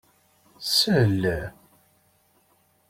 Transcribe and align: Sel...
Sel... 0.75 1.21